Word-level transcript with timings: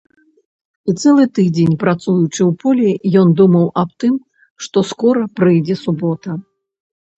І 0.91 0.93
цэлы 1.01 1.25
тыдзень, 1.39 1.75
працуючы 1.83 2.39
ў 2.49 2.57
полі, 2.63 2.89
ён 3.25 3.37
думаў 3.43 3.69
аб 3.83 3.89
тым, 4.05 4.17
што 4.67 4.77
скора 4.95 5.23
прыйдзе 5.43 5.81
субота. 5.85 6.29